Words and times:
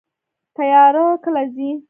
تیاره 0.57 1.03
کله 1.23 1.43
ځي؟ 1.55 1.69